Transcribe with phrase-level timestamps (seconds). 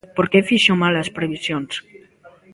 [0.17, 1.73] Porque fixo mal as previsións.